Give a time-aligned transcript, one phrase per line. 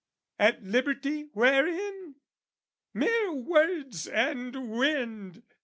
[0.39, 2.15] At liberty wherein?
[2.95, 5.43] Mere words and wind!